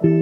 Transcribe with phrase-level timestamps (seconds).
[0.00, 0.12] When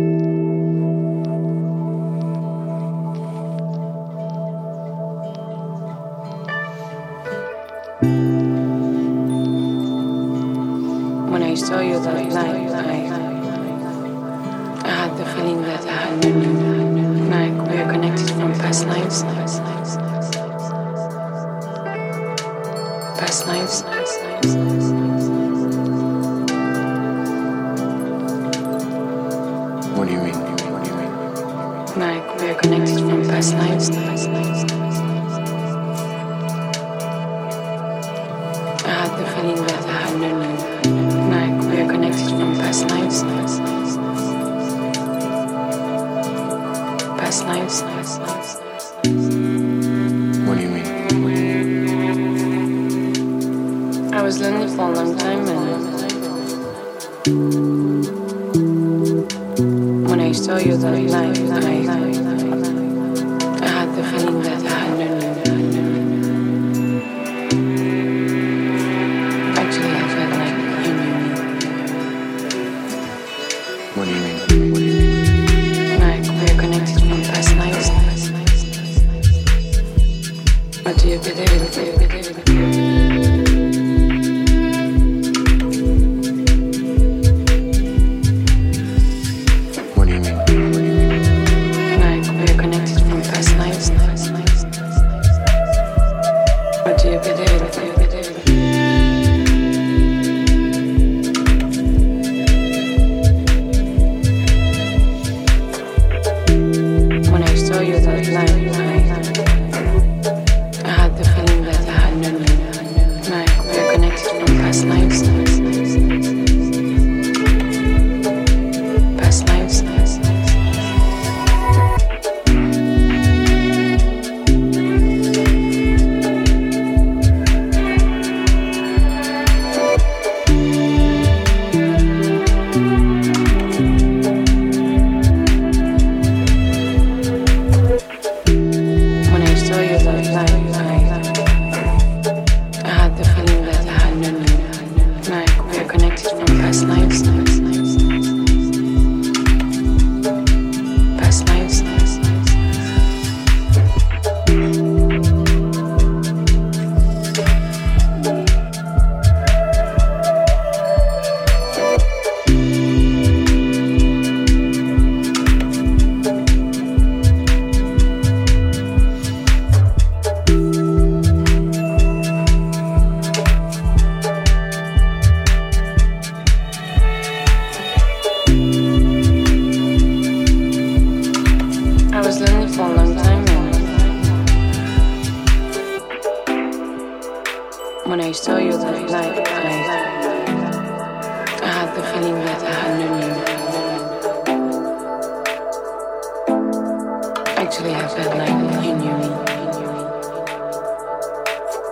[11.42, 12.72] I saw you that night
[14.82, 16.24] i had the feeling that I had
[17.28, 19.75] like we are connected from past lives.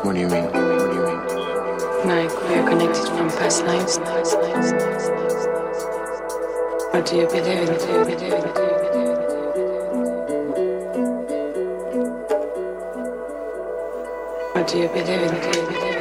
[0.04, 0.44] What do you mean?
[0.44, 1.20] What do you mean?
[2.06, 3.96] Like we are connected from past lives.
[6.92, 7.66] What do you believe in?
[7.66, 7.78] Do you?
[7.78, 8.42] Do you believe in?
[14.52, 14.68] What?
[14.68, 15.08] Do you believe
[15.88, 15.93] in?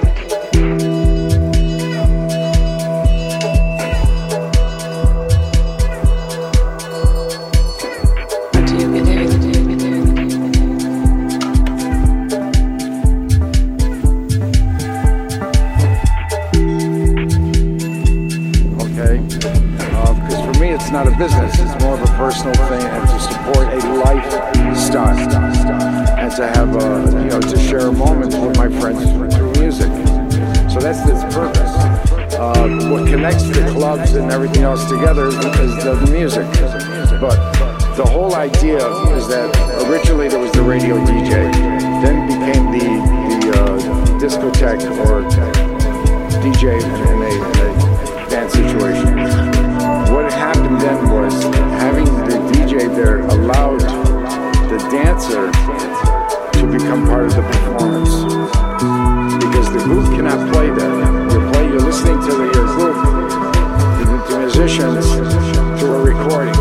[29.32, 29.90] through music.
[30.70, 31.74] So that's its purpose.
[32.34, 36.48] Uh, what connects the clubs and everything else together is, is the music.
[37.22, 37.38] But
[37.96, 38.78] the whole idea
[39.16, 39.54] is that
[39.88, 41.52] originally there was the radio DJ,
[42.02, 45.22] then became the, the uh, discotheque or
[46.42, 49.16] DJ in a, in a dance situation.
[50.12, 51.44] What happened then was
[51.80, 53.82] having the DJ there allowed
[54.70, 55.52] the dancer
[56.60, 58.63] to become part of the performance.
[59.74, 61.34] The group cannot play that.
[61.34, 62.96] You play, you're listening to the uh, group,
[64.30, 65.06] the, musicians,
[65.82, 66.54] to a recording.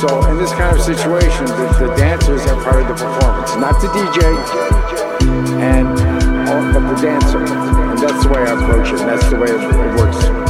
[0.00, 3.80] So in this kind of situation, the, the dancers are part of the performance, not
[3.82, 4.24] the DJ,
[5.60, 5.86] and
[6.72, 7.38] but the dancer.
[7.38, 9.00] And that's the way I approach it.
[9.00, 10.49] And that's the way it, it works.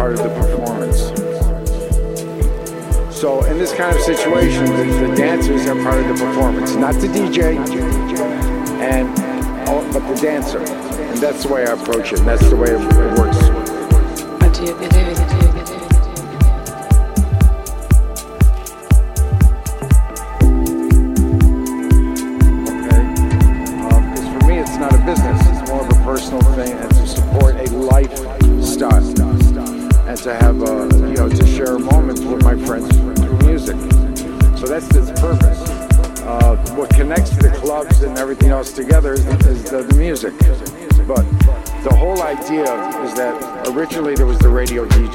[0.00, 0.98] part of the performance.
[3.14, 6.94] So in this kind of situation, the, the dancers are part of the performance, not
[6.94, 7.58] the DJ,
[8.80, 9.06] and
[9.68, 10.60] oh, but the dancer.
[10.60, 12.20] And that's the way I approach it.
[12.20, 13.50] And that's the way it works.
[42.50, 45.09] idea is that originally there was the radio DJ.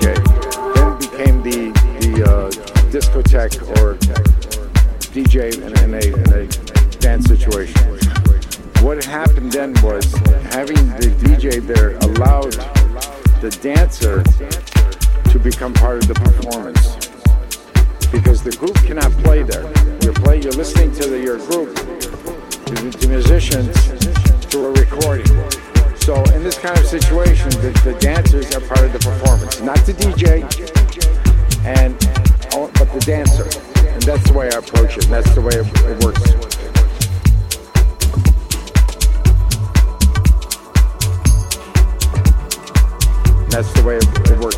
[43.56, 44.57] that's the way it, it works.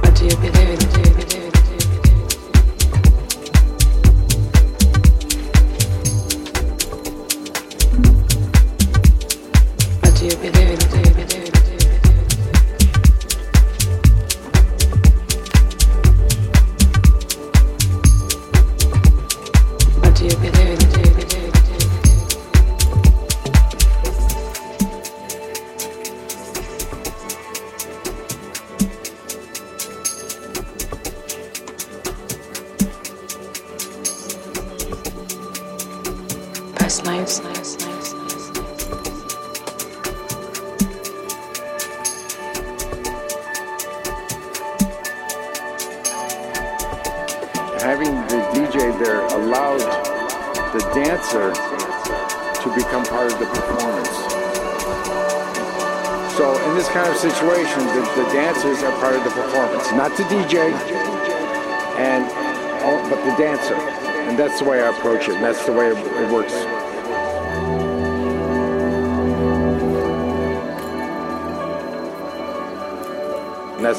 [0.00, 1.03] What do you believe in?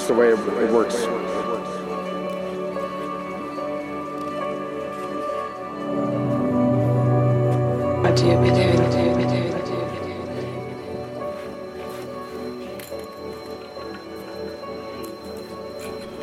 [0.06, 0.96] just the way it, works.
[0.96, 1.12] Do?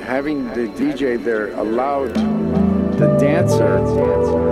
[0.02, 2.14] Having the DJ there allowed
[2.99, 4.51] the dancer.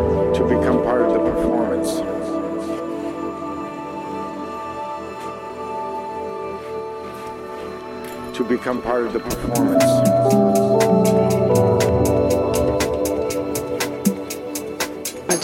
[8.41, 9.85] to become part of the performance.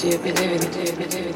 [0.01, 0.71] Do you believe in?
[0.71, 1.36] Do you believe?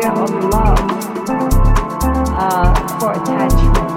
[0.00, 0.78] idea of love
[2.36, 3.90] uh, for attachment.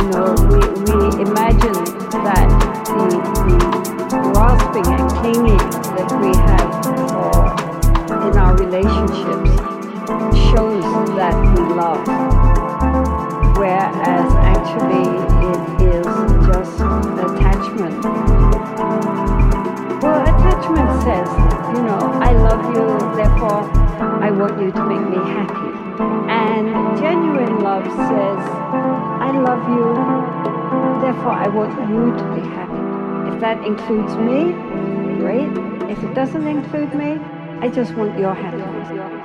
[0.00, 1.78] You know, we, we imagine
[2.24, 2.48] that
[2.86, 3.06] the,
[3.48, 6.70] the grasping and clinging that we have
[8.26, 9.50] in our relationships
[10.50, 10.84] shows
[11.16, 12.06] that we love,
[13.58, 15.04] whereas actually
[15.44, 15.60] it
[15.94, 16.06] is
[16.46, 16.80] just
[17.20, 18.18] attachment.
[20.02, 21.28] Well, attachment says,
[21.74, 22.86] you know, I love you,
[23.16, 23.64] therefore
[24.22, 25.68] I want you to make me happy.
[26.30, 28.40] And genuine love says,
[29.20, 29.94] I love you,
[31.00, 33.34] therefore I want you to be happy.
[33.34, 34.52] If that includes me,
[35.18, 35.50] great.
[35.90, 37.18] If it doesn't include me,
[37.60, 39.17] I just want your happiness.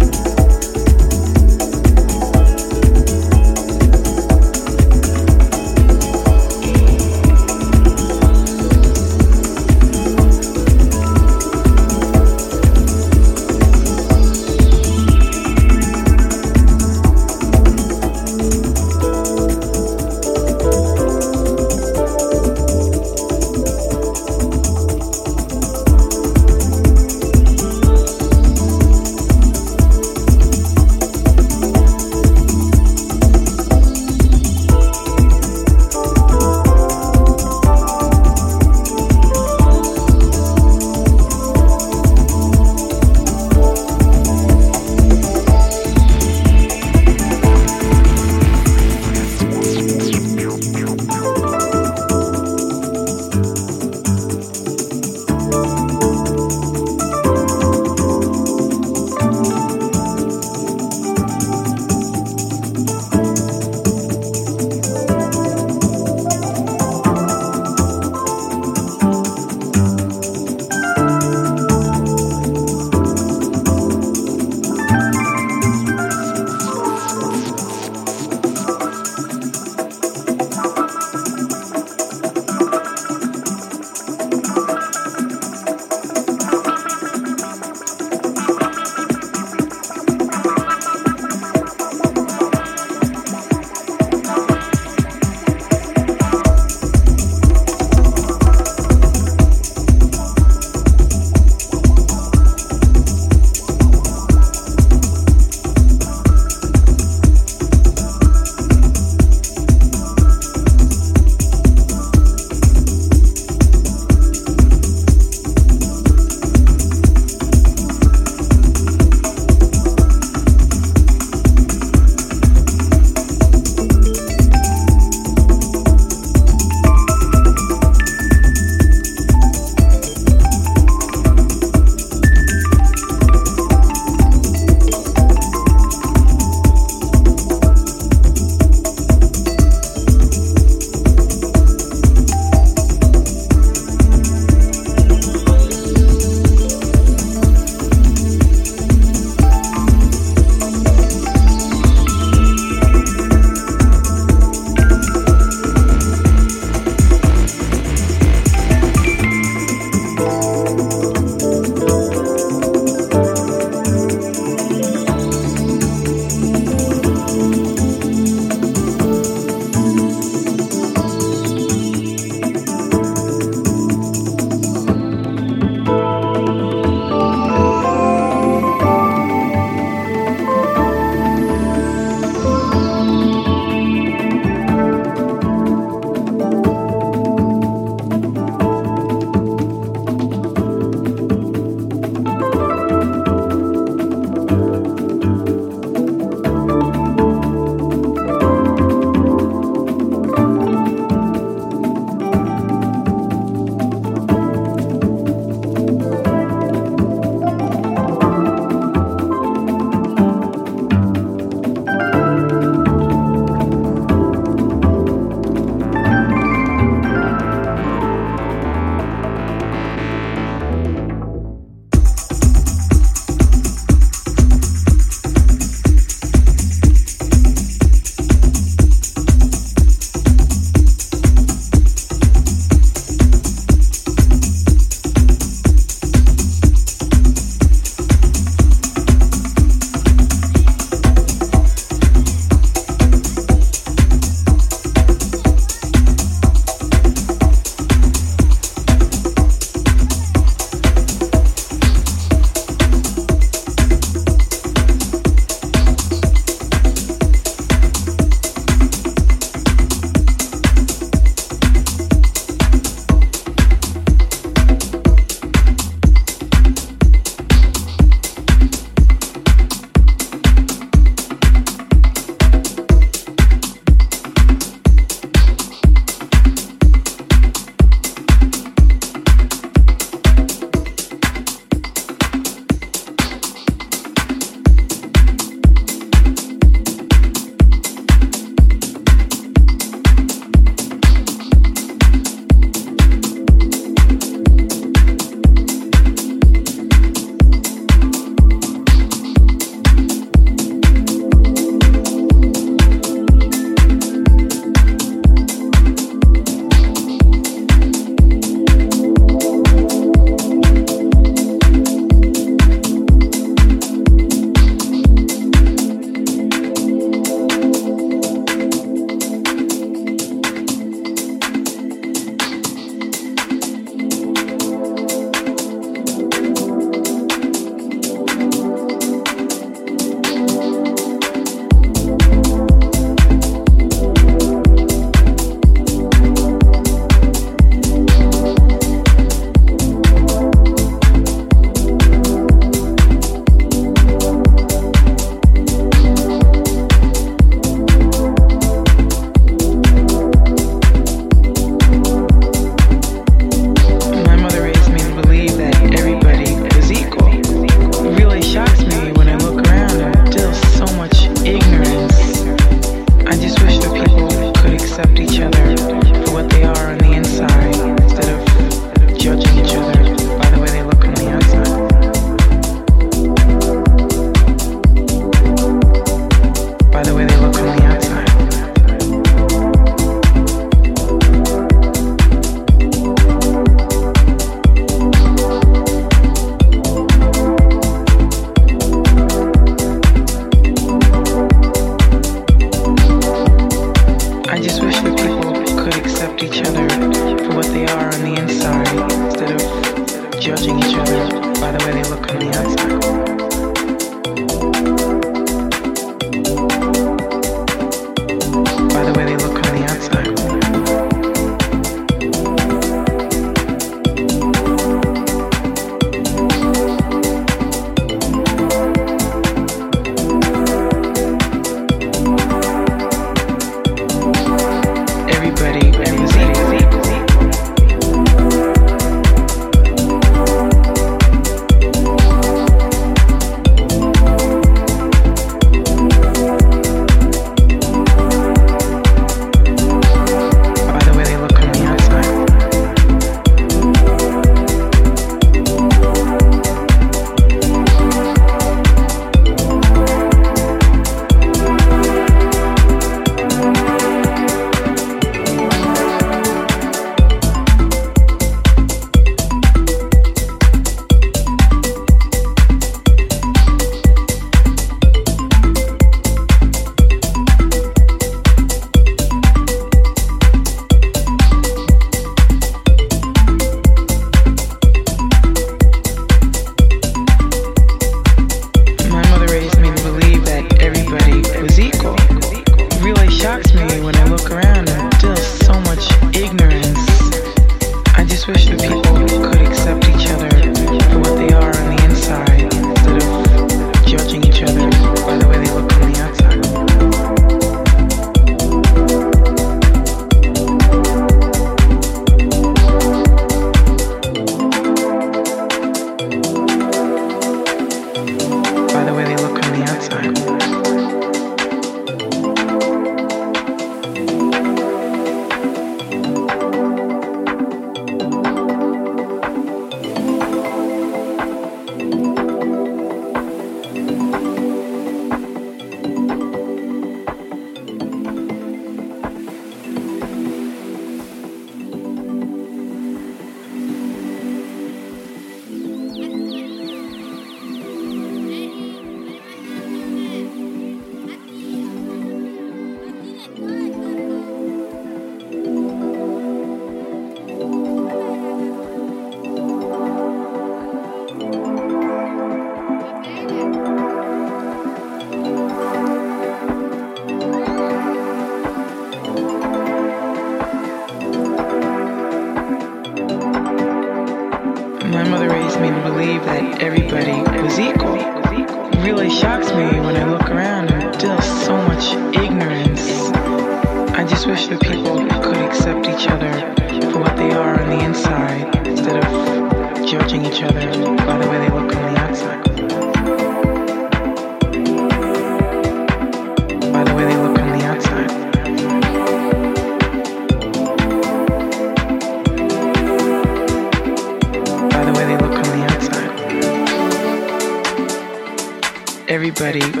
[599.63, 600.00] everybody.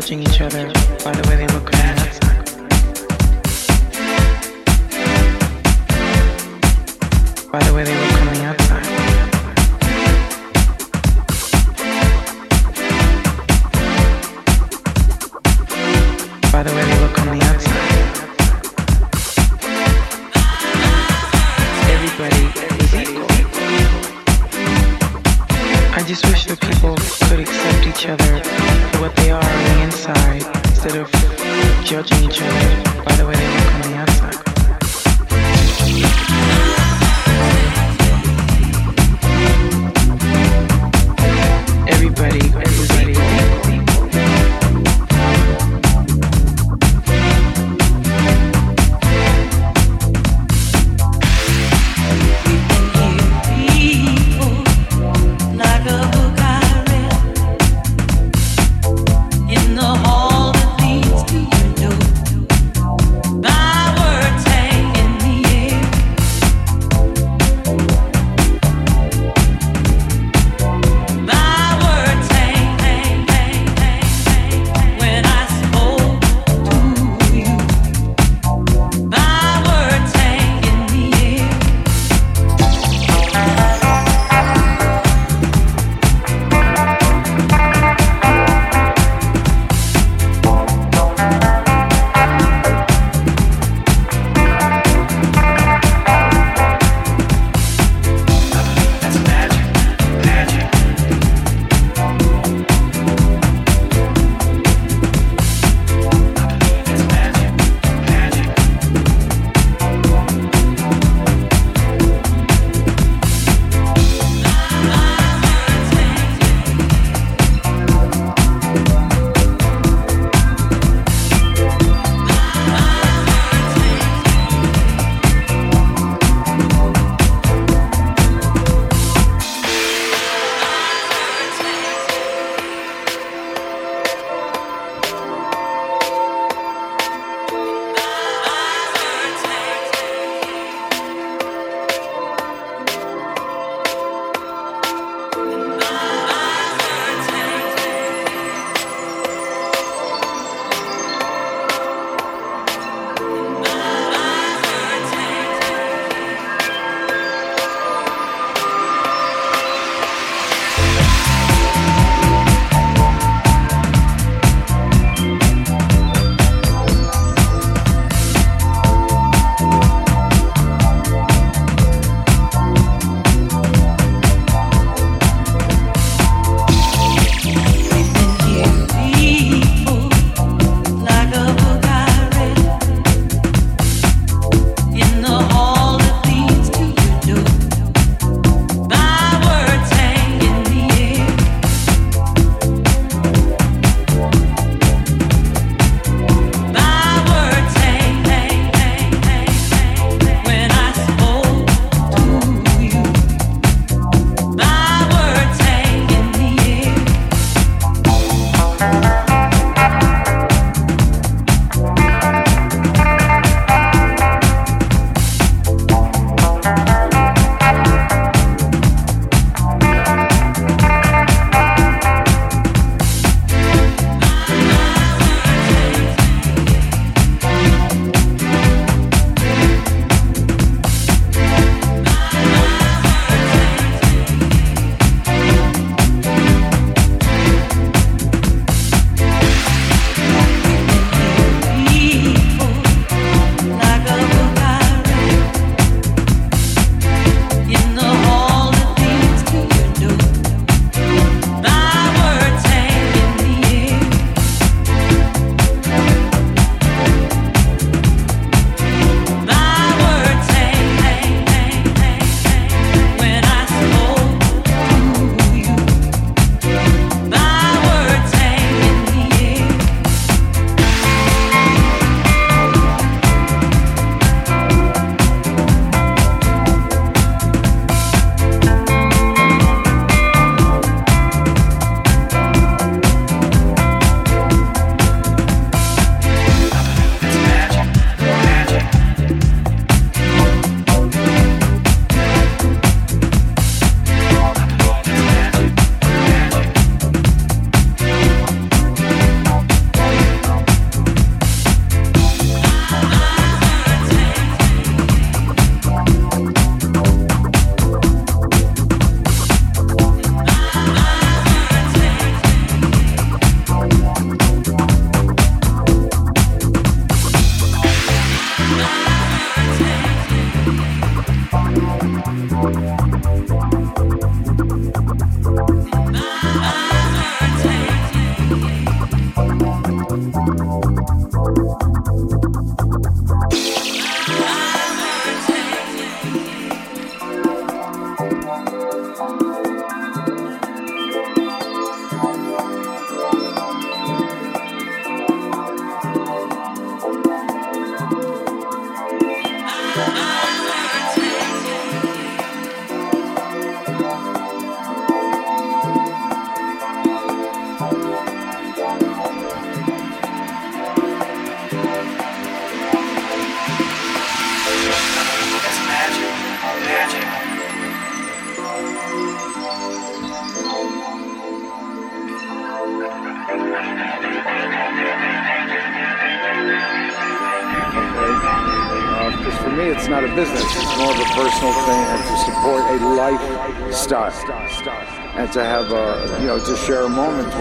[0.00, 0.64] judging each other
[1.04, 2.18] by the way they look at us.
[7.50, 8.09] By the way they look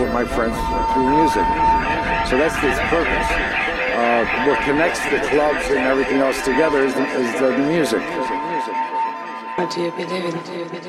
[0.02, 0.56] with my friends
[0.94, 1.44] through music.
[2.30, 3.30] So that's its purpose.
[4.00, 8.00] Uh, what connects the clubs and everything else together is the, is the, music.
[9.70, 10.40] do you believe in?
[10.44, 10.89] Do